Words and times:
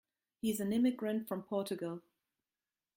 He's 0.41 0.59
an 0.59 0.73
immigrant 0.73 1.27
from 1.27 1.43
Portugal. 1.43 2.01